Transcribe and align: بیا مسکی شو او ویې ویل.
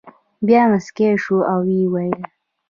بیا 0.47 0.63
مسکی 0.71 1.09
شو 1.23 1.37
او 1.51 1.59
ویې 1.67 1.85
ویل. 1.93 2.21